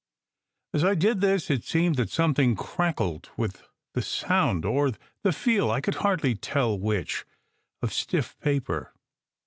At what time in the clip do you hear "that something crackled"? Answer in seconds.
1.97-3.29